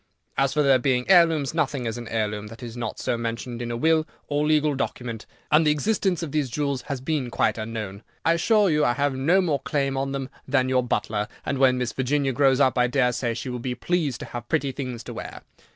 As 0.35 0.51
for 0.53 0.63
their 0.63 0.79
being 0.79 1.07
heirlooms, 1.07 1.53
nothing 1.53 1.85
is 1.85 1.95
an 1.95 2.07
heirloom 2.07 2.47
that 2.47 2.63
is 2.63 2.75
not 2.75 2.97
so 2.97 3.15
mentioned 3.19 3.61
in 3.61 3.69
a 3.69 3.77
will 3.77 4.07
or 4.27 4.47
legal 4.47 4.73
document, 4.73 5.27
and 5.51 5.63
the 5.63 5.69
existence 5.69 6.23
of 6.23 6.31
these 6.31 6.49
jewels 6.49 6.81
has 6.87 6.99
been 6.99 7.29
quite 7.29 7.59
unknown. 7.59 8.01
I 8.25 8.33
assure 8.33 8.67
you 8.71 8.83
I 8.83 8.93
have 8.93 9.13
no 9.15 9.41
more 9.41 9.59
claim 9.59 9.95
on 9.97 10.11
them 10.11 10.29
than 10.47 10.69
your 10.69 10.81
butler, 10.81 11.27
and 11.45 11.59
when 11.59 11.77
Miss 11.77 11.93
Virginia 11.93 12.31
grows 12.33 12.59
up, 12.59 12.79
I 12.79 12.87
dare 12.87 13.11
say 13.11 13.35
she 13.35 13.49
will 13.49 13.59
be 13.59 13.75
pleased 13.75 14.21
to 14.21 14.25
have 14.25 14.49
pretty 14.49 14.71
things 14.71 15.03
to 15.03 15.13
wear. 15.13 15.43